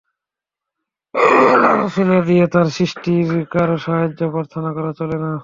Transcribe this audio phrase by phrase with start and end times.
[1.45, 5.31] আল্লাহর উসিলা দিয়ে তাঁর সৃষ্টির কারো সাহায্য প্রার্থনা করা চলে না।